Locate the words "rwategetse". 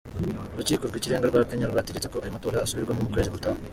1.71-2.07